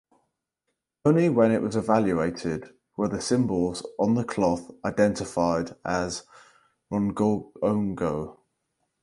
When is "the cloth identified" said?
4.15-5.75